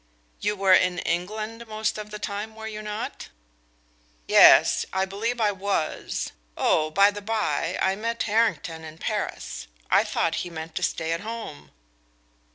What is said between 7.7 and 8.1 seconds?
I